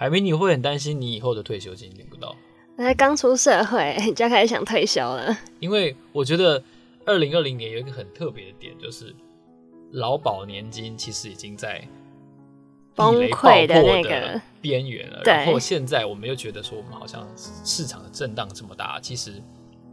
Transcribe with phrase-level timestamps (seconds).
[0.00, 2.34] 海明，你会很担心你以后的退休金领不到？
[2.76, 5.36] 我才刚出社会，你就开始想退休了。
[5.58, 6.62] 因为我觉得
[7.04, 9.14] 二零二零年有一个很特别的点，就是
[9.90, 11.86] 劳保年金其实已经在
[12.94, 15.20] 崩溃的那个边缘了。
[15.22, 19.34] 然后现在我们又觉得说，我们好像市场的震荡这么大，其实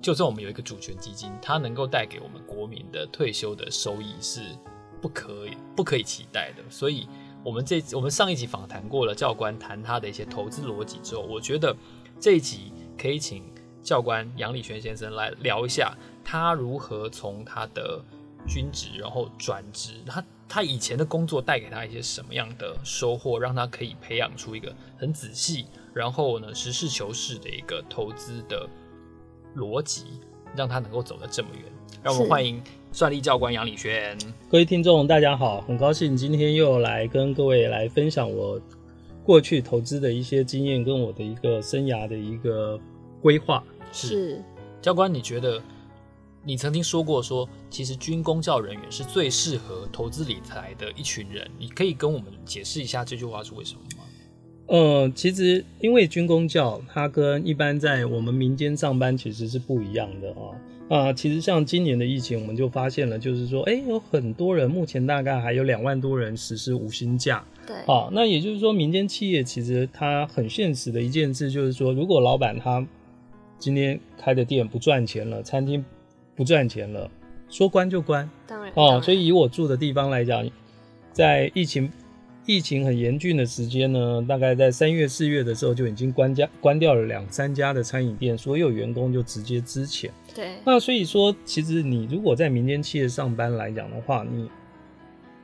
[0.01, 4.39] 就算我们有一个主权基金，它能够带给我们国民的退休的收益是
[5.01, 6.63] 不可以不可以期待的。
[6.69, 7.09] 所以，
[7.47, 11.73] 我们这我们上一集访谈过了教官谈他的一些投资逻辑之后，我觉得
[12.19, 12.73] 这一集。
[12.97, 13.43] 可以请
[13.83, 18.03] 教官杨礼轩先生来聊一下，他如何从他的
[18.47, 28.67] 军职然后转职，他他以前的工作带给他一些什么样的收获，让他可以培养出一个很仔细，然后呢实事求是的一个投资的
[29.55, 30.05] 逻辑，
[30.55, 31.63] 让他能够走得这么远。
[32.03, 34.17] 让我们欢迎算力教官杨礼轩。
[34.49, 38.59] 各位听众大家好，很高兴今天又来跟各位来分享我。
[39.25, 42.79] 过去投资的一些经验跟我的一个生涯的一个
[43.21, 44.41] 规划是，
[44.81, 45.61] 教官，你觉得
[46.45, 53.96] 你曾经说过说，其实军公教人员是最适合投资理财的一群人，你可以跟我们解释一下这句话是为什么吗？
[54.67, 60.51] 呃，其实因为军工教它跟一般在我们民间上班其实是不一样的啊。
[60.89, 67.43] 啊，其实像今年的疫情，我们就发现了，就是说，哎、欸，有很多人，目前大概还有两万多人实施无薪假。
[67.65, 72.85] 对，啊，那也就是说，民间企业其实它很现实的一件事，就是说，如果老板他
[73.59, 75.83] 今天开的店不赚钱了，餐厅
[76.35, 77.09] 不赚钱了，
[77.49, 78.29] 说关就关。
[78.47, 78.71] 当然。
[78.75, 80.49] 哦，所以以我住的地方来讲，
[81.11, 81.89] 在疫情。
[82.47, 90.09] 疫情很严峻的时间呢，大概在三月、四月的时候就已经关家关掉了两三家的餐饮店，所有员工就直接支遣。
[90.33, 94.49] 对，那所以说，其实你如果在民间企业上班来讲的话，你。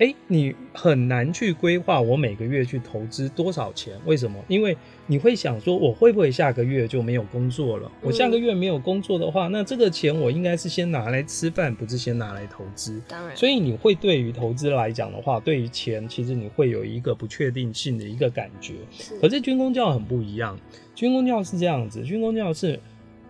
[0.04, 3.94] 哎、欸，你很难去规划我每个月去投资多少钱？
[4.06, 4.38] 为什么？
[4.50, 4.76] 因为
[5.08, 7.90] 你会想说，我会不会下个月就没有工作了？
[8.02, 13.02] 我下个月没有工作的话，那这个钱我应该是先拿来吃饭，不是先拿来投资。
[13.08, 18.74] 当然，所以你会对于投资来讲的话，对于钱，其实你会有一个不确定性的一个感觉。
[18.92, 19.18] 是。
[19.22, 20.60] 可是军工教很不一样，
[20.94, 22.78] 军工教是这样子，军工教是，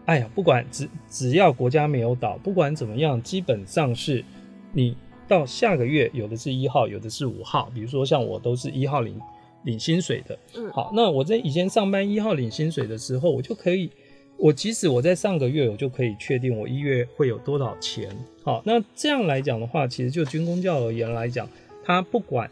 [0.06, 4.26] 哎呀，不管只只要国家没有倒，不管怎么样，基本上是
[4.72, 4.98] 你。
[5.28, 7.72] 到下个月，有的是一号，有的是五号。
[7.74, 9.20] 比如说像我都是一号领
[9.64, 10.38] 领薪水的。
[10.56, 13.90] 嗯，好，那我在以前上班一号领薪水的时候，我就可以，
[14.38, 18.10] 我即使我在上个月，我就可以确定我一月会有多少钱。
[18.44, 21.48] 好，那这样来讲的话，其实就军工教而言来讲，
[21.84, 22.50] 他不管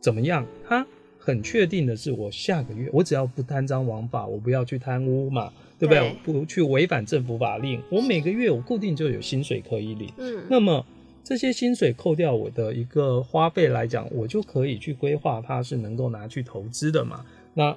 [0.00, 0.86] 怎么样，他
[1.18, 6.00] 很确定的是，我下个月我只要不贪赃枉法，我不要去贪污嘛，对不对？
[6.00, 10.08] 对，不去违反政府法令，我每个月我固定就有薪水可以领。
[10.16, 10.86] 嗯，那么。
[11.22, 17.24] 这些薪水扣掉我的一个花费来讲，我就可以去规划它是能够拿去投资的嘛。
[17.54, 17.76] 那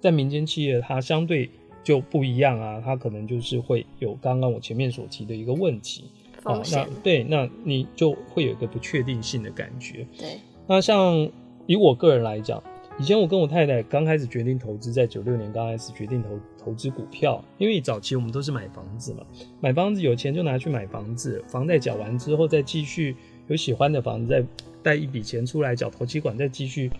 [0.00, 1.48] 在民间企业，它相对
[1.84, 6.04] 就不一样啊，它可能就是会有刚刚我前面所提的一个问题
[6.42, 6.60] 啊。
[6.72, 10.06] 那对，那你就会有一个不确定性的感觉。
[10.18, 11.28] 对，那像
[11.66, 12.62] 以我个人来讲。
[13.00, 16.30] 以前我跟我太太刚开始决定投资，在九六年刚开始决定投
[16.68, 19.24] 投资股票，因为早期我们都是买房子嘛，
[19.58, 24.44] 买房子有钱就拿去买房子，房贷缴完之后再继续有喜欢的房子，再
[24.82, 26.90] 贷一笔钱出来缴投期款，再继续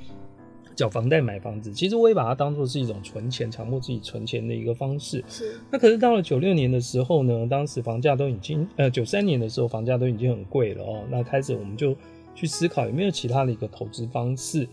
[0.75, 1.71] 缴房贷买房子。
[1.71, 5.23] 其实我也把它当做是一种存钱，强迫自己存钱的一个方式。
[5.29, 5.61] 是。
[5.71, 11.95] 那可是到了九六年的时候呢，当时房价都已经呃九三年的时候房价都已经很贵了哦，那开始我们就
[12.35, 14.67] 去思考有没有其他的一个投资方式。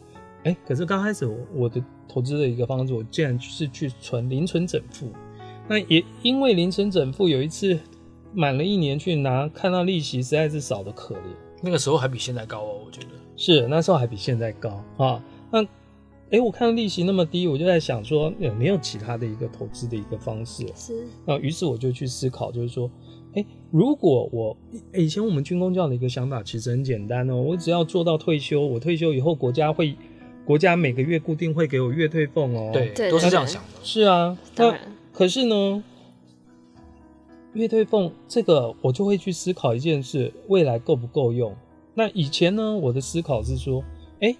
[0.45, 5.11] 哎、欸，可是刚开始我我的投资的一个方式，我竟然是去存零存整付。
[5.67, 7.79] 那也因为零存整付，有一次
[8.31, 11.22] 满了一年去拿，看到利息实在是少得可怜。
[11.63, 15.19] 那个时候还比现在高哦，我觉得是那时候还比现在高啊。
[15.51, 20.63] 那哎、欸，我看到利息那么低，我就在想说有没有其他的一个投资的一个方式？
[20.75, 21.07] 是。
[21.25, 22.88] 那于是我就去思考，就是说，
[23.34, 24.55] 哎、欸，如果我、
[24.91, 29.96] 欸、以前我们军工教的一个想法其实很简单哦，我只要做到退休，我退休以后国家会。
[30.45, 33.69] 国家每个月固定会给我月退俸哦，对，都是这样想的。
[33.83, 34.77] 是啊，那
[35.11, 35.83] 可是呢，
[37.53, 41.55] 月退俸这个我就会去思考一件事：未来够不够用？
[41.95, 43.83] 那以前呢，我的思考是说，
[44.19, 44.37] 哎、欸，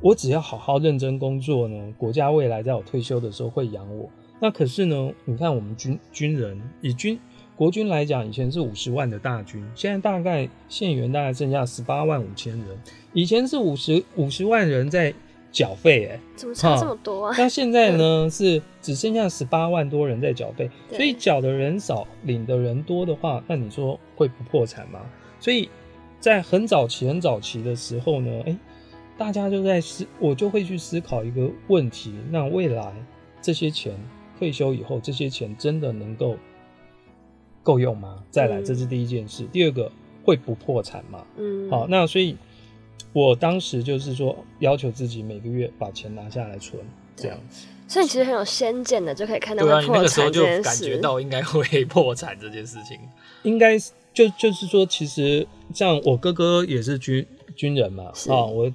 [0.00, 4.08] 我只要好好认真工作呢，国家未来在我退休的时候会养我。
[4.38, 7.18] 那可是呢，你看我们军军人以军
[7.56, 12.68] 国军来讲，以前是五十万的大军，现在大概现员大概剩下十八万五千人，
[13.12, 15.12] 以前是五十五十万人在。
[15.50, 17.34] 缴费哎，怎么差这么多啊？
[17.38, 25.00] 那现在呢是只剩下十八万多人在缴费，所以缴的人少，领的人多的话，那你说会不破产吗？
[25.40, 25.68] 所以
[26.20, 28.58] 在很早期、很早期的时候呢，哎、欸，
[29.16, 32.92] 大家就在思，我就会去思考一个问题：那未来
[33.40, 33.94] 这些钱
[34.38, 36.36] 退休以后，这些钱真的能够
[37.62, 38.22] 够用吗？
[38.30, 39.44] 再来，这是第一件事。
[39.44, 39.90] 嗯、第二个，
[40.24, 41.24] 会不破产吗？
[41.36, 42.36] 嗯，好，那所以，
[43.12, 46.82] 我当时就是说，要求自己每个月把钱拿下来存，
[47.16, 47.66] 这样子。
[47.86, 52.98] 所以其实很有先见的，就可以看到对啊，你那个时候就感觉到应该会破产这件事情。
[53.42, 53.78] 应该
[54.12, 58.72] 就就是说，其实像我哥哥也是军军人嘛，啊，我。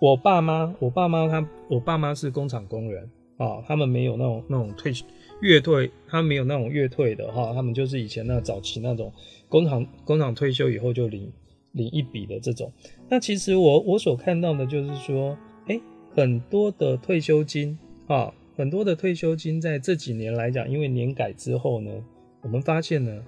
[0.00, 4.92] 我爸妈，我爸妈他，我爸妈是工厂工人啊，他们没有那种那种退
[5.40, 9.12] 月退，他们没有那种月退的哈，他们就是以前那早期那种
[9.48, 11.32] 工厂工厂退休以后就领
[11.72, 12.72] 领一笔的这种。
[13.08, 15.36] 那其实我我所看到的就是说，
[15.66, 15.82] 哎、欸，
[16.14, 21.90] 很多的退休金啊，很多的退休金在这几年来讲，因为年改之后呢，
[22.42, 23.22] 我们发现呢，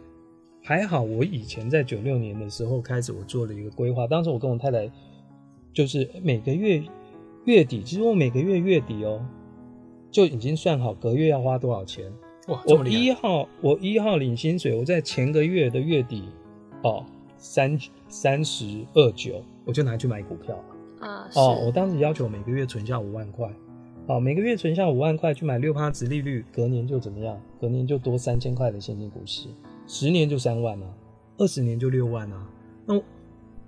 [0.62, 4.91] 还好我以前在九六年的时候开始，我做了一个规划，当时我跟我太太。
[5.73, 6.81] 就是每个月
[7.46, 9.20] 月底，其实我每个月月底哦，
[10.08, 12.12] 就已经算好隔月要花多少钱。
[12.46, 16.29] 哇，我一号我一号领薪水，我在前个月的月底
[16.85, 17.05] 哦，
[17.36, 17.78] 三
[18.08, 21.31] 三十二九，我就拿去买股票了啊。
[21.34, 23.50] 哦，我当时要求每个月存下五万块，
[24.06, 27.40] 好，每个月存下五万块去买六趴值利率，隔年就怎么样？
[27.60, 29.54] 隔年就多三千块的现金股息，
[29.86, 30.86] 十年就三万啊，
[31.38, 32.48] 二十年就六万啊。
[32.86, 33.00] 那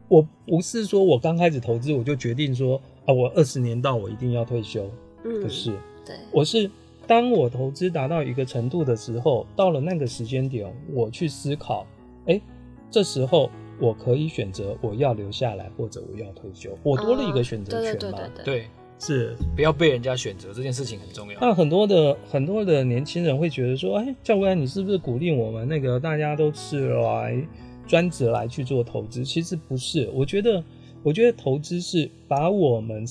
[0.09, 4.89] 我不是说我刚开始投资我就决定说啊，我二十年到我一定要退休，
[5.25, 5.71] 嗯，不是，
[6.05, 6.71] 对，我是
[7.07, 11.87] 当我投资达到一个程度的时候，到了那个时间点，我去思考，
[12.27, 12.43] 哎、欸，
[12.91, 13.51] 这时候
[13.81, 18.67] 我可以选择我要留下来或者我要退休，我多了一个选择权嘛，对对对对对，对，
[18.99, 21.39] 是不要被人家选择这件事情很重要。
[21.41, 27.47] 那很多的很多的年轻人会觉得说，哎、欸，教官你是不是鼓励我们那个大家都是来。
[27.89, 30.11] 专职来去做投资，其实不是。
[30.13, 30.61] 我觉得，
[31.05, 33.07] 我觉得投资是把我们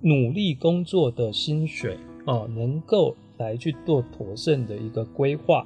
[0.00, 5.64] 努力工作的薪水啊，能够来去做妥善的一个规划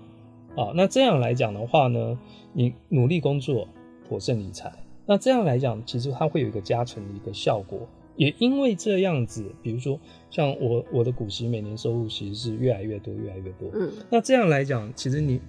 [0.56, 0.72] 啊。
[0.74, 2.18] 那这样来讲的话呢，
[2.52, 3.68] 你努力工作，
[4.08, 4.72] 妥善理财，
[5.06, 7.88] 那这样来讲，其实它会有一个加成的一个效果。
[8.16, 9.98] 也因为这样子，比如说
[10.30, 13.70] 像我我的股息每年收入其实是越来越多，越来越多。
[13.72, 15.40] 嗯，那这样来讲，其实你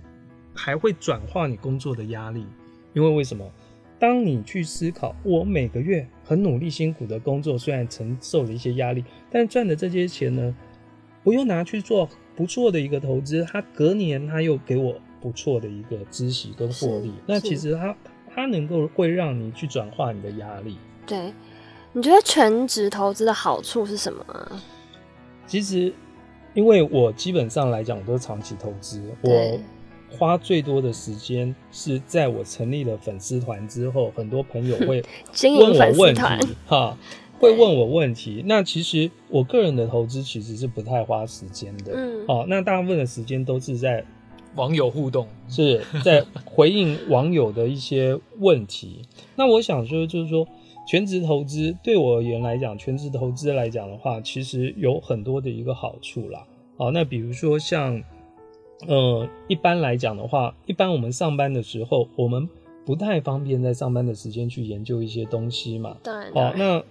[0.53, 2.45] 还会转化你工作的压力。
[2.93, 3.45] 因为为什么？
[3.99, 10.55] 当你去思考，我每个月很努力、辛苦的工作，虽然承受了一些压力，但赚的这些钱呢，
[11.23, 17.11] 不用拿去做不错的一个投资，它隔年它又给我不错的一个孳息跟获利。
[17.25, 17.95] 那其实它
[18.33, 20.77] 它能够会让你去转化你的压力。
[21.05, 21.33] 对，
[21.93, 24.23] 你觉得全职投资的好处是什么？
[25.47, 25.93] 其实，
[26.53, 29.59] 因为我基本上来讲，我都是长期投资，我。
[30.19, 35.01] 花最多的时间是在我成立了粉丝团之后，很多朋友会
[35.41, 36.21] 问我问题，
[36.67, 36.97] 哈，
[37.41, 38.43] 会问我问题。
[38.45, 44.05] 那其实我个人的投资其实是不太花时间的，嗯，哦，那大部分的时间都是在
[44.55, 49.01] 网友互动，是在回应网友的一些问题。
[49.35, 50.47] 那我想说，就是说
[50.87, 56.45] 全职投资对我而言来讲，全职投资来讲的话，其实有很多的一个好处啦。
[56.77, 58.01] 哦，那比如说像。
[58.87, 62.49] 呃，一般来讲的话，一般我们上班的时候，我们
[62.83, 65.95] 不太方便在上班的时间去研究一些东西嘛。
[66.01, 66.11] 对。
[66.33, 66.83] 哦，那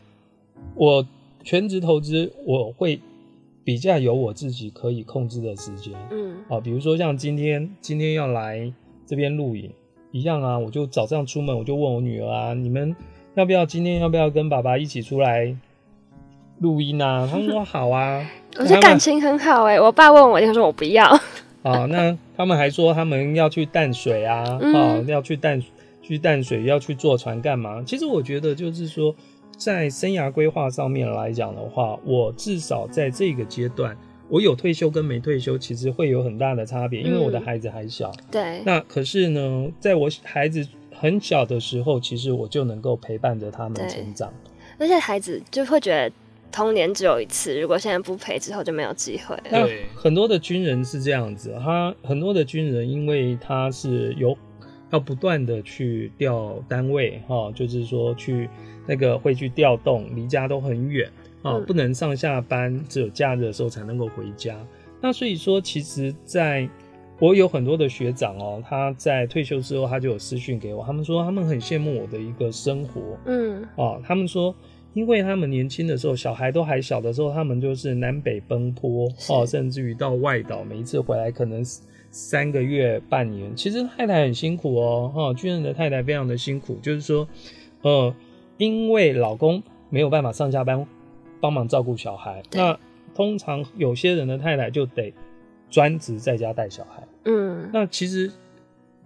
[0.75, 1.07] 我
[1.43, 3.01] 全职投资，我会
[3.65, 5.93] 比较有我自己可以控制的时间。
[6.11, 6.37] 嗯。
[6.49, 8.73] 啊，比如说像今天，今天要来
[9.07, 9.71] 这边录影
[10.13, 12.95] 一样啊，我就早上出门，我就问我女儿啊，你们
[13.35, 15.55] 要不要今天要不要跟爸爸一起出来
[16.59, 17.29] 录音啊？
[17.31, 18.29] 他们说好啊。
[18.59, 21.07] 我觉得感情很好哎、欸，我爸问我，就说我不要。
[21.63, 25.63] 啊，那他们还说他们要去淡水啊，嗯、啊，要去淡
[26.03, 27.83] 去淡水，要去坐船干嘛？
[27.87, 29.15] 其实我觉得就是说，
[29.61, 33.95] 在生涯规划上面来讲的话，我至少在这个阶段，
[34.31, 38.11] 我有退休跟没退休，其实会有很大的差别，因为我的孩子还小。
[38.11, 38.63] 嗯、对。
[38.65, 44.33] 那可是呢，在我孩子很小的时候，其实我就能够陪伴着他们成长，
[44.79, 46.11] 而且孩子就会觉得。
[46.53, 49.43] 童年只有一次，如果现在不陪，之后就没有机会了。
[49.53, 54.37] 那很多的军人是这样子，他很多的军人，因为他是有
[54.91, 58.49] 要不断的去调单位，哈，就是说去
[58.87, 61.11] 那个会去调动，离家都很远
[61.43, 64.57] 啊，不能上下班，只有假日的时候才能够回家。
[65.01, 66.69] 那所以说，其实在
[67.19, 74.55] 我有很多的学长哦，他在退休之后，他就有私讯给我，他们说他们很羡慕我的一个生活，嗯，啊，他们说。
[74.93, 81.65] 因为他们年轻的时候，小孩都还小的时候，他们就是南北奔波哦，甚至于到外岛，每一次回来可能
[82.11, 83.55] 三个月、半年。
[83.55, 87.27] 其实太太很辛苦哦，哈，军人的太太非常的辛苦，就是说，
[87.83, 88.15] 呃，
[88.59, 90.87] 因为老公没有办法上下班
[91.41, 92.43] 帮忙照顾小孩。
[92.53, 92.79] 那
[93.15, 95.13] 通常有些人的太太就得
[95.71, 97.07] 专职在家带小孩。
[97.25, 98.31] 嗯，那其实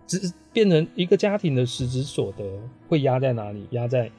[0.07, 2.45] 只变成一个家庭的实质所得
[2.89, 3.67] 会压在哪里？
[3.71, 4.11] 压在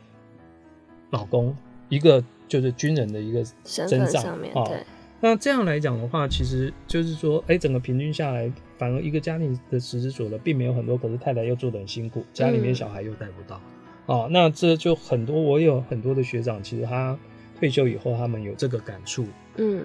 [1.12, 1.56] 老公
[1.90, 4.54] 一个就是军人的一个身上，上面。
[4.54, 4.84] 对。
[5.26, 13.60] 那这样来讲的话，其实就是说，哎、欸，整个平均下来，反而一个家庭的实质所得并没有很多，可是太太又做得很辛苦，家里面小孩又带不到，
[14.06, 15.42] 嗯、哦，那这就很多。
[15.42, 17.18] 我有很多的学长，其实他
[17.60, 19.26] 退休以后，他们有这个感触。
[19.56, 19.84] 嗯，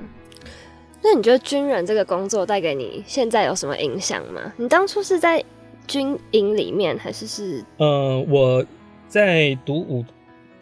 [1.02, 4.52] 那你觉得军人这个工作带给你现在有什么影响吗？
[4.58, 5.42] 你当初是在
[5.86, 7.64] 军营里面，还是是？
[7.78, 8.62] 呃，我
[9.08, 10.04] 在读五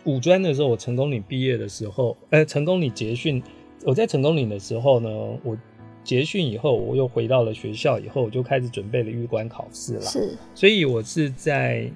[0.04, 3.42] 五专的时候，我成功你毕业的时候，呃，成功你结训。
[3.84, 5.08] 我在成功岭的时候呢，
[5.42, 5.56] 我
[6.04, 10.00] 结训以后，我又回到了学校，以后我就开始准备了预官考试了。
[10.00, 11.90] 是，所以我是在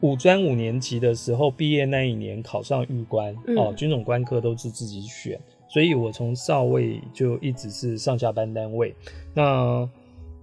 [0.00, 8.94] 五专五年级的时候毕业那一年考上预官，嗯、哦，军种官科都是自己选，所以我从少尉就一直是上下班单位。
[9.34, 9.88] 那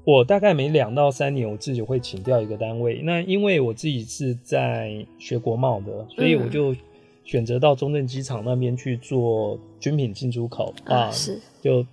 [0.04, 3.02] 我大概每两到三年，我自己会请调一个单位。
[3.04, 6.78] 那因为我自己是在学国贸的，所以我就、嗯。
[7.26, 11.86] 选择到中正机场那边去做军品进出口啊，是就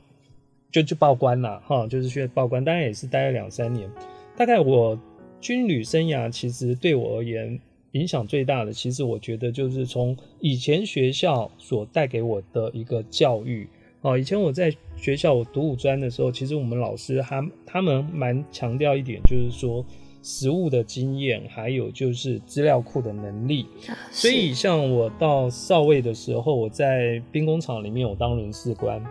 [0.70, 3.90] 就去报关了哈，就是去报关，当然也是待了两三年。
[4.36, 4.96] 大概我
[5.40, 7.58] 军旅生涯其实对我而言
[7.92, 13.66] 影响最大的，其实我觉得就是从以前学校所带给我的一个教育
[14.02, 14.16] 啊。
[14.16, 19.84] 以前我在学校我读五专的时候，其实我们老师他他们蛮强调一点，就是说。
[20.22, 23.66] 实物的经验，还有就是资料库的能力。
[24.10, 29.02] 所以，像我到少尉的时候，我在兵工厂里面，我当人事官。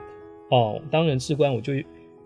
[0.49, 1.73] 哦，当人事官，我就，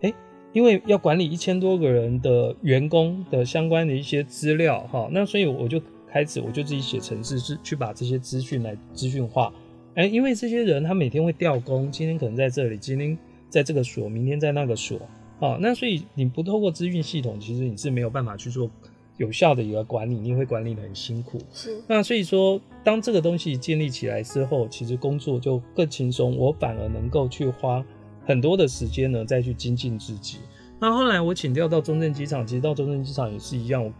[0.02, 0.14] 哎，
[0.54, 9.54] 因为要管理一千多个人的员工的相关的一些资料，哈，那所以我就开始，我就自己写程式，是去把这些资讯来资讯化。
[9.94, 13.18] 哎，因为这些人他每天会调工，今天可能在这里，今天
[13.50, 15.00] 在这个所，明天在那个所。
[15.40, 18.70] 哦，那所以你不透过资讯系统，其实你是没有办法去做
[19.18, 21.38] 有效的一个管理，你会管理的很辛苦。
[21.54, 21.82] 是。
[21.88, 27.84] 那所以说，当这个东西建立起来之后，其实工作就更轻松，我反而能够去花
[28.26, 30.38] 很多的时间呢，再去精进自己。
[30.80, 33.84] 那后来我请调到中正机场，其实到中正机场也是一样。
[33.84, 33.92] 我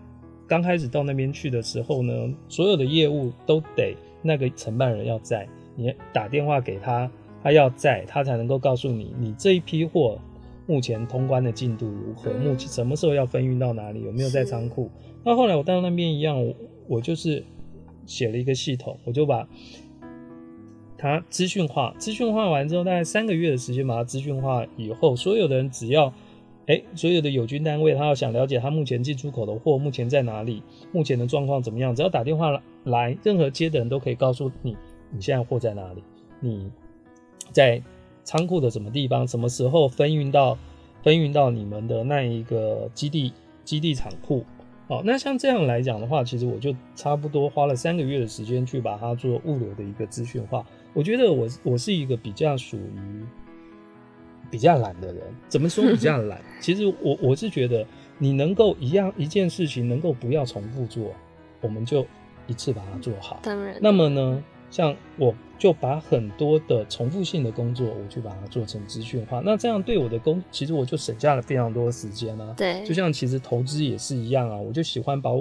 [0.48, 2.14] 刚开始到那边去的时候呢，
[2.48, 7.12] 所有的业务都得那个承办人要在，你打电话给他，
[7.44, 10.18] 他要在，他才能够告诉你，你这一批货。
[10.68, 12.34] 目前通关的进度如何？
[12.34, 14.02] 目前什么时候要分运到哪里？
[14.04, 14.90] 有没有在仓库？
[15.24, 16.56] 那后来我到那边一样，我
[16.88, 17.44] 我就是
[18.06, 19.48] 写了一个系统，我就把
[20.98, 21.94] 它资讯化。
[22.00, 26.08] 资讯化完之后，大概三个月的时间把它资讯化以后，所有的人只要
[26.66, 34.76] 哎、欸，所有的友军单位，他要想了解他目前进出口的货目前在哪里，目前的状况怎么样，只要打电话来，任何接的人都可以告诉你，
[35.12, 36.04] 你现在货在哪里，
[36.40, 36.72] 你
[37.52, 37.82] 在。
[38.26, 40.58] 仓库的什么地方，什么时候分运到
[41.02, 43.32] 分运到你们的那一个基地
[43.64, 44.44] 基地厂库？
[44.88, 50.64] 哦，那像这样来讲的话，其实我就差不多花了三个月的时间去把它做物流的一个资讯化。
[50.94, 53.26] 我觉得我我是一个比较属于
[54.52, 56.40] 比较懒的人，怎么说比较懒？
[56.62, 57.84] 其实我我是觉得
[58.20, 61.12] 你能够一样一件事情能够不要重复做，
[61.62, 62.06] 我们就
[62.46, 63.40] 一次把它做好。
[63.42, 64.44] 当然，那么呢？
[64.76, 69.42] 像我就把很多的重复性的工作，我去把它做成资讯化。
[69.46, 72.54] 那这样对我的工，其实我就省下了非常多的时间啊。
[72.58, 74.58] 对，就像其实投资也是一样啊。
[74.58, 75.32] 我就喜欢把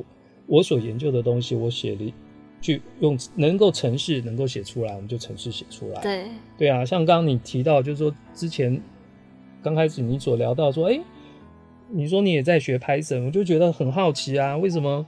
[0.47, 2.15] 我所研究的东西，我写了
[2.61, 6.01] 去用能够程式能够写出来，我们就程式写出来。
[6.01, 6.27] 对，
[6.57, 6.85] 对啊。
[6.85, 8.81] 像刚刚你提到，就是说之前
[9.65, 11.03] 刚开始你所聊到说，哎、欸，
[11.89, 15.05] 你说你也在学 Python，我就觉得很好奇啊，为什么？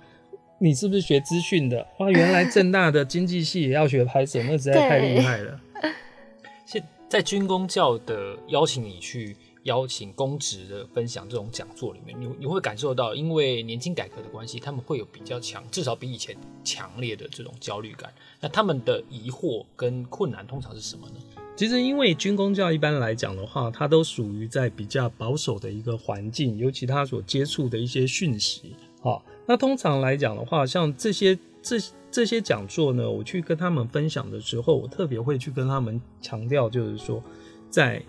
[0.58, 1.86] 你是不是学资讯的？
[1.98, 5.60] 哇，原来正大的经济系也要学 Python，那实在太厉害了。
[6.64, 16.34] 现在军工教的邀请你去邀请公职的分享这种讲座里面，你你会感受到，因为年轻改革的关系，他们会有比较强，至少比以前
[16.64, 18.10] 强烈的这种焦虑感。
[18.40, 21.16] 那他们的疑惑跟困难通常是什么呢？
[21.54, 28.74] 其实，因为军工教一般来讲的话，它都属于在比较保守的一个环境，尤其他所接触的一些讯息，
[29.06, 29.22] 好。
[29.46, 31.76] 那通常来讲的话，像这些这
[32.10, 37.22] 这些讲座呢，我去跟他们分享的时候，我特别会去跟他们强调，就是说，
[37.70, 38.02] 在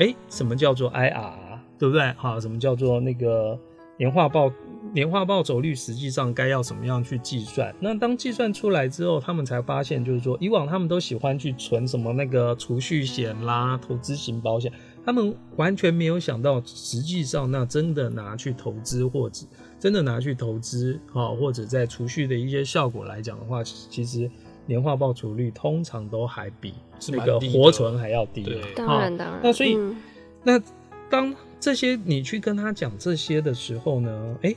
[0.00, 1.32] 哎，什么叫做 IR，
[1.78, 2.12] 对不对？
[2.14, 3.56] 哈，什么叫做那个
[3.98, 4.50] 年化报
[4.92, 7.72] 年化报酬率，实际上该要怎么样去计算？
[7.78, 14.72] 那当计算出来之后，他们才发现，就是说，以往他们都喜欢去存什么那个储蓄险啦、投资型保险，
[15.04, 19.46] 他们完全没有想到，实际上那真的拿去投资或者。
[19.80, 24.30] 真的拿去投资，哈，或者在储蓄的一些效果来讲的话，其实
[24.66, 26.74] 年化报酬率通常都还比
[27.08, 28.42] 那个活存还要低。
[28.42, 29.40] 对，当然当然。
[29.42, 29.96] 那所以，嗯、
[30.44, 30.62] 那
[31.08, 34.56] 当这些你去跟他讲这些的时候呢，哎、欸，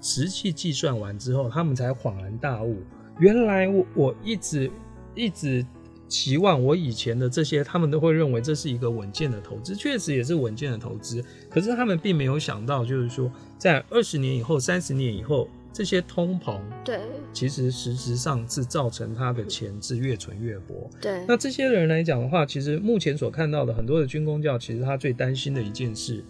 [0.00, 2.78] 实际计算完之后，他们才恍然大悟，
[3.18, 4.70] 原来我我一直
[5.16, 5.66] 一直
[6.10, 11.24] 期望我以前的这些，他们都会认为这是一个稳健的投资，确实也是稳健的投资。
[11.48, 15.48] 可是他们并没有想到，就是说，在二十年以后、三十年以后。
[15.72, 16.98] 这些通膨，对，
[17.32, 20.90] 其实实质上是造成他的钱是越存越薄。
[21.00, 26.24] 对，那这些人来讲的话，其实目前所看到的很多的军工教，其实他最担心的一件事，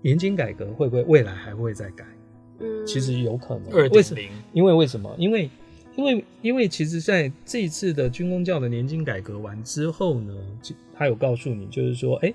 [0.00, 2.06] 年金改革会不会未来还会再改？
[2.60, 3.90] 嗯，其实有可能。
[3.90, 4.20] 为什么？
[4.54, 5.14] 因为为什么？
[5.18, 5.50] 因为
[6.00, 10.34] 因为因为其实在这一次的军工教的年金改革完之后呢，
[10.96, 12.32] 他有告诉你，就是说，哎。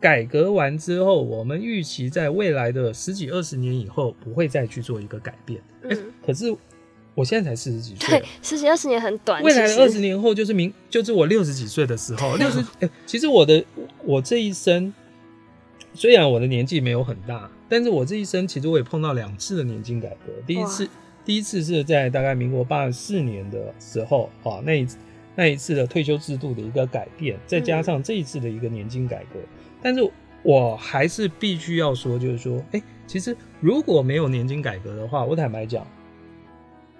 [0.00, 5.58] 改革完之后，我们预期在未来的十几二十年以后不会再去做一个改变。
[5.80, 6.54] 嗯，欸、可是
[7.14, 9.42] 我现在才四十几岁，对，十几二十年很短。
[9.42, 12.36] 未来的二十年后就是明，就是我六十几岁的时候。
[12.36, 13.64] 六十， 哎，其实我的
[14.04, 14.92] 我这一生，
[15.94, 20.32] 虽然我的年纪没有很大，但是我这一生其实我也碰到两次的年金改革。
[20.46, 20.86] 第一次，
[21.24, 24.86] 第一次是在大概民国八十四年的时候啊，那一
[25.34, 29.38] 那一次的退休制度的一个改变，再加上这一次的一个年金改革。
[29.38, 30.00] 嗯但是
[30.42, 35.86] 我还是必须要说，就是说，哎、欸，其实如果没有年金改革的话，我坦白讲，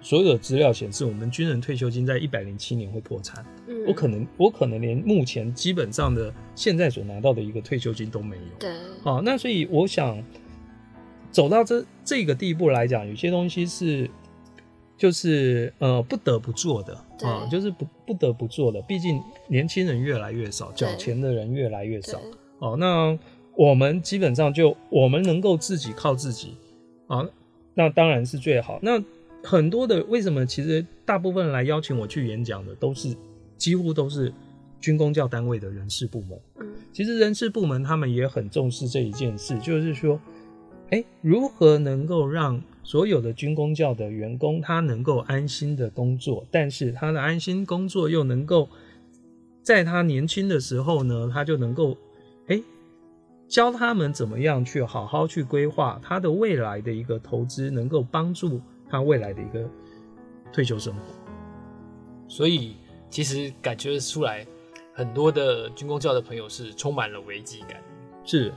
[0.01, 3.43] 所有的资料显示，我们军人退休金在一百零七年会破产。
[3.67, 8.43] 嗯，我可能我可能连目前基本上的现在所拿到的一个退休金都没有。
[8.59, 10.23] 对，好，那所以我想
[11.35, 14.09] 走到这这个地步来讲，有些东西是
[14.97, 16.93] 就是呃不得不做的
[17.27, 18.81] 啊，就是不不得不做的。
[18.83, 22.21] 毕竟年轻人越来越少，缴钱的人越来越少。
[22.59, 23.19] 哦，那
[23.53, 26.55] 我们基本上就我们能够自己靠自己
[27.07, 27.27] 啊，
[27.73, 28.79] 那当然是最好。
[28.81, 29.03] 那
[29.43, 33.13] 很多的为什么其实大部分来邀请我去演讲的都是
[33.57, 34.31] 几乎都是
[34.79, 36.39] 军工教单位的人事部门。
[36.61, 40.17] 嗯，其实人事部门他们也很重视这一件事，就是说，
[40.91, 48.69] 哎，如何能够让所有的军工教的员工他能够安心的工作，但是他的安心工作又能够
[49.61, 51.97] 在他年轻的时候呢，他就能够。
[52.47, 52.61] 哎，
[53.47, 59.67] 教他们怎么样去好好去规划他的未来的一个投资，能够帮助他未来的一个
[60.53, 61.01] 退休生活。
[62.27, 62.75] 所以，
[63.09, 64.45] 其实感觉出来，
[64.93, 67.81] 很多的军工教的朋友是充满了危机感。
[68.23, 68.53] 是，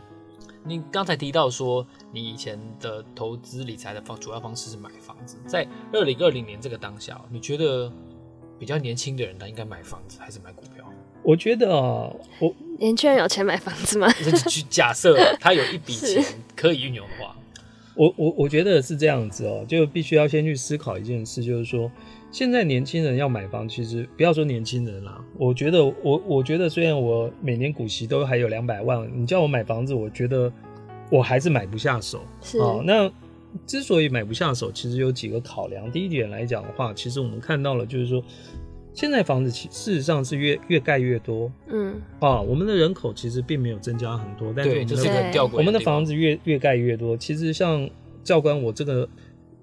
[0.68, 5.38] 你刚才提到说，你以前的投资理财的方主要方式是买房子。
[5.46, 7.90] 在二零二零年这个当下，你觉得
[8.58, 10.84] 比较年轻的人，他应该买房子还是买股票？
[11.22, 14.08] 我觉得啊，我年轻人有钱买房子吗？
[14.68, 16.22] 假设他有一笔钱
[16.54, 17.34] 可以运用的话，
[17.94, 21.90] 我我我觉得是这样子哦，就必须要先去思考一件事，就是说，
[22.30, 30.52] 现在年轻人要买房，其实不要说年轻人啦，我觉得我我觉得虽然我每年股息都还有两百万，你叫我买房子，我觉得
[31.10, 32.20] 我还是买不下手。
[32.40, 33.10] 是啊，那
[33.66, 35.90] 之所以买不下手，其实有几个考量。
[35.90, 38.22] 第一点来讲的话，其实我们看到了，就是说。
[38.94, 44.96] 现在房子其事实上是越越盖越多，嗯啊，我们的人口其实并没有增加很多，但是我们的
[45.32, 47.16] 这个我们的房子越越盖越多。
[47.16, 47.88] 其实像
[48.24, 49.08] 教官我这个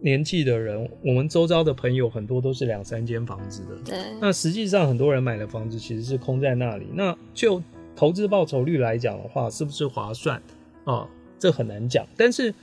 [0.06, 3.98] 年纪的人，我们周遭的朋友很多都是两三间房子的，对。
[4.22, 6.86] 那实际上很多人买的房子其实是空在那里。
[6.94, 7.60] 那就
[7.96, 10.40] 投资报酬率来讲的话，是不是划算
[10.84, 11.10] 啊？
[11.40, 12.06] 这很难讲。
[12.16, 12.54] 但是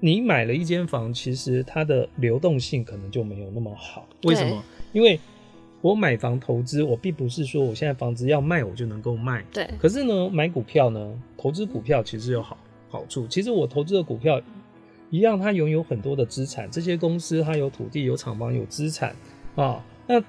[0.00, 4.06] 你买了一间房，其实它的流动性可能就没有那么好。
[4.24, 4.62] 为什么？
[4.92, 5.18] 因为
[5.80, 9.42] 我买房投资，我并不是说我现在房子要卖我就能够卖。
[9.50, 9.66] 对。
[9.78, 12.58] 可是呢，买股票呢，投资股票其实有好
[12.90, 13.26] 好处。
[13.28, 14.38] 其实我投资的股票
[15.14, 16.68] 一样，它拥有很多的资产。
[16.68, 19.14] 这些公司它有土地、有厂房、有资产
[19.54, 19.80] 啊。
[20.08, 20.20] 那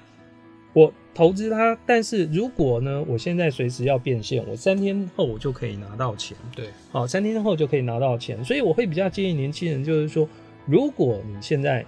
[0.72, 6.36] 我投资它，但是如果呢，我现在随时要变现，我三天后我就可以拿到钱。
[6.54, 6.68] 对。
[6.92, 8.44] 好，三天后就可以拿到钱。
[8.44, 10.28] 所以我会比较建议年轻人，就是说，
[10.66, 11.84] 如果你现在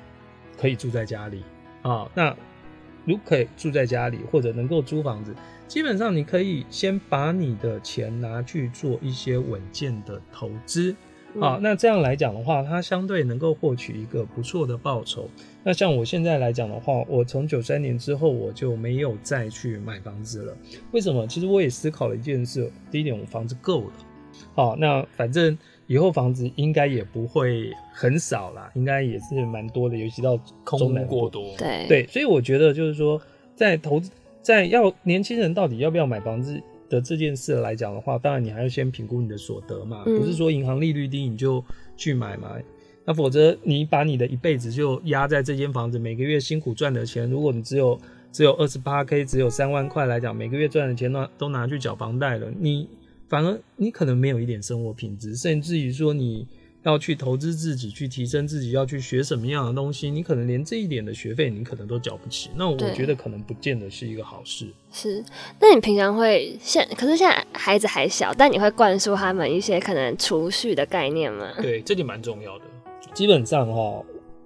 [0.56, 1.44] 可以住在家里
[1.82, 2.36] 啊，那。
[3.04, 5.34] 如果可以住在家里，或者能够租房子，
[5.66, 10.96] 基本上你可以先把你的钱拿去做一些稳健的投资，嗯、
[11.40, 15.28] 啊，那这样来讲的话，它相对能够获取一个不错的报酬。
[15.62, 20.56] 那像我现在来讲的话，我从九三年之后我就没有再去买房子了。
[20.92, 21.26] 为什么？
[21.26, 23.92] 其实我也思考了一件事，第一点，我房子够了，
[24.54, 25.56] 好，那反正。
[25.88, 30.38] 以后房子应该也不会很少啦，应该也是蛮多的，尤其到
[30.76, 31.56] 中南过多。
[31.56, 33.18] 对对，所以我觉得就是说，
[33.56, 34.10] 在投资，
[34.42, 41.64] 在要年轻人到底要不要买房子的这件事来讲的话，当然你还要先评估你的所得嘛，嗯、不是说银行利率低你就
[41.96, 42.56] 去买嘛。
[43.04, 47.98] 那否则你把你的一辈子就压在这间房子，每个月辛苦赚的钱，如果你只有
[48.32, 52.88] 只有二十八 K，只有三万块来讲，每个月赚的钱都都拿去缴房贷了，你
[53.28, 56.46] 反而你可能没有一点生活品质，甚至于说你。
[56.88, 62.48] 要去投资自己，去提升自己，要去学什么样的东西，你可能连这一点的学费，你可能都缴不起。
[62.56, 64.66] 那我觉得可能不见得是一个好事。
[64.90, 65.22] 是，
[65.60, 71.52] 那你平常会现，可是现在孩子还小，但你会灌输他们一些可能储蓄的概念吗？
[71.60, 72.64] 对，这点蛮重要的。
[73.12, 74.02] 基本上哈，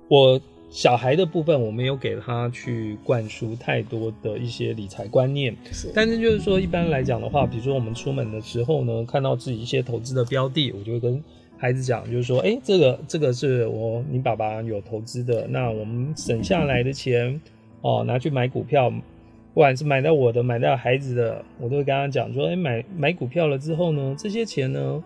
[0.08, 5.56] 我小孩的部分我没有给他去灌输太多的一些理财观念。
[5.70, 11.22] 是，但是就是说，一般来讲的话，比如说我们出门的时候呢，看到自己一些投资的标的，我就会跟。
[11.62, 17.40] 孩子讲，就是说，哎、欸，这个这个是我你爸爸有投资的，那我们省下来的钱
[17.82, 25.00] 哦，拿去买股票，不管是买到我的，买到孩子的，我都会跟他讲说，哎、欸，买买股票了之后呢，这些钱呢，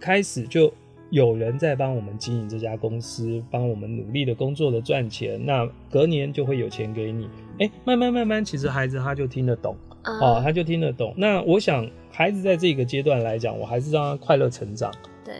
[0.00, 0.74] 开始就
[1.10, 7.26] 有人在帮我们经营这家公司，帮我们努力的工作的赚钱，那隔年就会有钱给你，
[7.60, 11.14] 哎、欸，慢慢慢慢，其实孩子他就听得懂，哦，他就听得懂。
[11.16, 14.92] 那我想，孩子在这个阶段来讲，我还是让他快乐成长。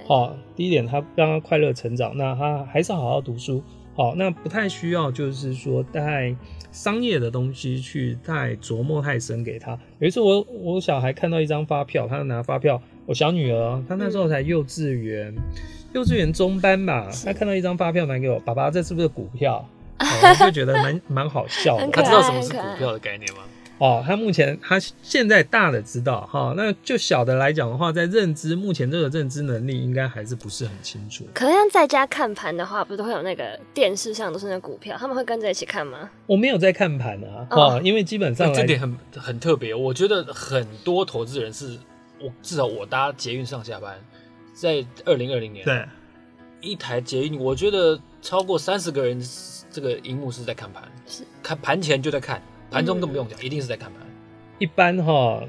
[0.06, 3.62] 好，第一点，他让他快乐成长，那他还是好好读书。
[3.94, 6.34] 好，那不太需要就是说带
[6.70, 9.78] 商业的东西去太琢磨太深给他。
[9.98, 15.34] 有一次我我小孩看到一张发票，他拿发票，我小女儿她那时候才幼稚园，
[15.94, 19.66] 幼稚园中班吧，她看到一张发票拿给我，爸爸这是不是股票？
[19.98, 21.88] 我就觉得蛮蛮好笑的。
[21.88, 23.38] 他知道什么是股票的概念吗？
[23.78, 31.26] 哦，他目前他现在大的知道哈，那就小的来讲的话，在认知目前这个认知能力应该还是不是很清楚。
[31.34, 36.08] 可能像在家看盘的话，不是都会有那个电视上都是那股票，他们会跟着一起看吗？
[36.26, 39.74] 我没有在看盘啊，哦，哦，因为基本上这点很很特别。
[39.74, 41.76] 我觉得很多投资人是
[42.18, 43.94] 我至少我搭捷运上下班，
[44.54, 45.84] 在二零二零年，对，
[46.62, 49.22] 一台捷运，我觉得超过三十个人，
[49.70, 52.40] 这个荧幕是在看盘，是看盘前就在看。
[52.76, 54.02] 盘中更不用讲，一定是在看盘。
[54.58, 55.42] 一般哈，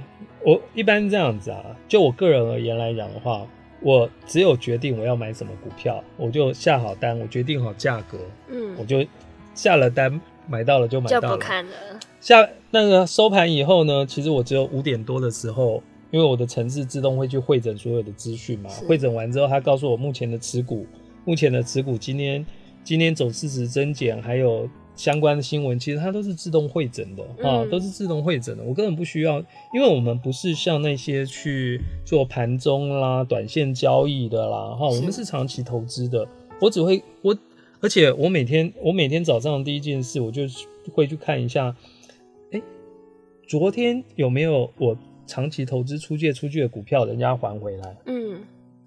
[0.46, 3.46] 我一般这样子啊，就我个人而言来讲的话，
[3.82, 8.18] 我只有决定我要买什么股票，我就下好单，我决定好价格，
[8.50, 9.06] 嗯，我就
[9.54, 11.22] 下了单，买到了就买到了。
[11.22, 11.72] 就不看了。
[12.22, 20.86] 下那个收盘以后呢，其实我只有五点多的时候，因为我的城市自动会去汇整所有的资讯嘛，汇整完之后，他告诉我目前的持股，
[21.26, 22.46] 目前的持股今天
[22.84, 24.70] 今天总市值增减还有。
[24.98, 28.64] 相关的新闻其实它都是自动会诊的啊，都是自动会诊的。
[28.64, 29.38] 我根本不需要，
[29.74, 36.28] 因为我们不是像那些去做盘中啦、短线交易的啦，哈，我们是长期投资的。
[36.60, 37.38] 我只会我，
[37.80, 40.42] 而且我每天我每天早上第一件事，我就
[40.92, 41.76] 会去看一下，
[42.52, 42.60] 哎，
[43.48, 47.96] 昨天有没有我长期投资出借出去的股票，人家还回来？
[48.08, 48.42] 嗯，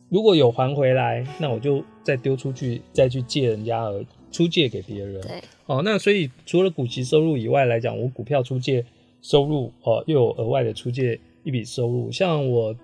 [0.09, 4.07] 如果有还回来，那我就再丢出去，再去借人家而已。
[4.33, 8.85] 出借给别人，对，哦，那所以除了股息收入以外来讲，我股票出借
[9.21, 12.13] 收入哦，又有额外的出借一笔收入。
[12.13, 12.75] 像我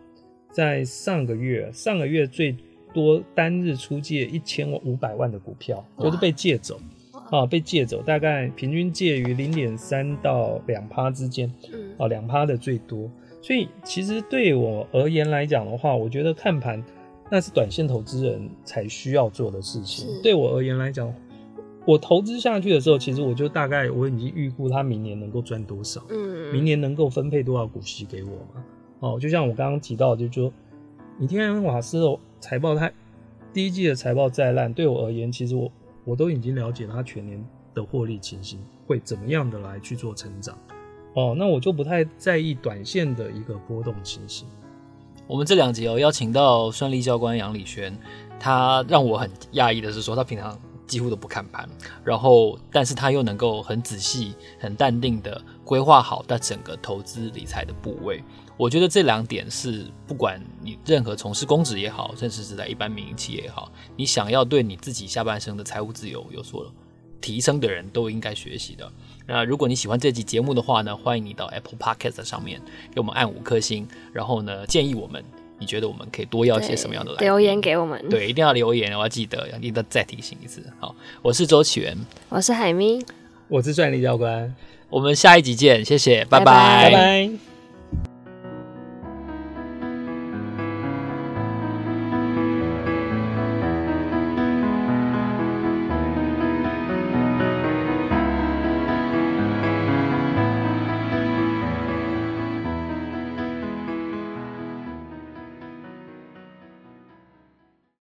[0.51, 2.55] 在上个月，上个月最
[2.93, 6.81] 多单日出借一千五百万的股票，就是被借走，
[7.31, 13.09] 啊，被借走，大概平均介于零点三到两趴之间，嗯，哦，两趴的最多。
[13.41, 16.83] 所以其实对我而言来讲的话，我觉得看盘
[17.31, 20.09] 那是短线投资人才需要做的事情。
[20.23, 21.15] 对我而言来讲。
[21.87, 28.65] 我投资下去的时候，其实我就大概我已经预估他明年能够赚多少，嗯，明年能够分配多少股息给我嘛。
[28.99, 30.53] 哦，就像我刚刚提到，就是说，
[31.17, 32.91] 你天然瓦斯的财报，它
[33.53, 35.71] 第一季的财报再烂，对我而言，其实我
[36.05, 37.41] 我都已经了解它全年
[37.73, 40.59] 的获利情形会怎么样的来去做成长。
[41.15, 44.49] 哦，那我就不太在意短线的一个波动情形。
[45.29, 47.97] 我们这两集哦，邀请到顺利教官杨礼轩，
[48.41, 50.59] 他让我很讶异的是说，他平常。
[50.87, 51.69] 几乎都不看盘，
[52.05, 58.23] 然后，但是他又能够很仔细、很淡定的规划好他整个投资理财的部位。
[58.57, 66.73] 我觉得这两点是不管你任何从事公职也好，甚至是在一般民营企业也好，你想要对你自己下半生的财务自由有所
[67.21, 68.91] 提升的人都应该学习的。
[69.27, 72.63] 那如果你喜欢这集节目的话呢，欢迎你到 Apple Podcast 上面
[72.95, 75.25] 给我们按五颗星，然后呢，建议我们。
[75.59, 78.03] 你觉得我们可以多要些什么样的来留言给我们？
[78.09, 80.63] 对，一定要留言，我要记得，要记得再提醒一次。
[80.79, 81.97] 好，我是周启源，
[82.29, 83.05] 我是海咪，
[83.49, 84.55] 我是专利教官，
[84.91, 86.91] 我们下一集见，谢谢，拜拜，拜拜。
[86.91, 87.46] 拜拜。